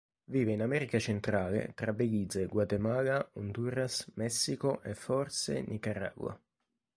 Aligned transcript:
Vive 0.31 0.51
in 0.53 0.61
America 0.63 0.97
Centrale 0.97 1.73
tra 1.75 1.93
Belize, 1.93 2.47
Guatemala, 2.47 3.29
Honduras, 3.35 4.09
Messico 4.15 4.81
e, 4.81 4.95
forse, 4.95 5.61
Nicaragua. 5.67 6.35